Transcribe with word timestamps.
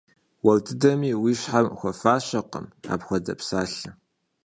Уэр 0.45 0.59
дыдэми 0.65 1.11
уи 1.23 1.33
щхьэм 1.39 1.67
хуэфащэкъым 1.79 2.65
апхуэдэ 2.93 3.33
псалъэ. 3.39 3.89